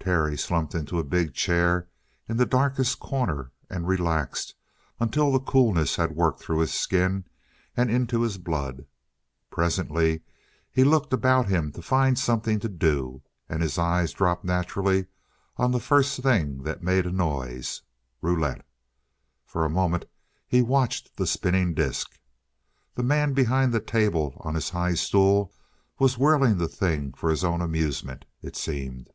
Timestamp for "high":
24.70-24.94